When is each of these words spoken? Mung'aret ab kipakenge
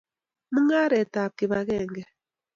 Mung'aret 0.53 1.13
ab 1.21 1.31
kipakenge 1.37 2.03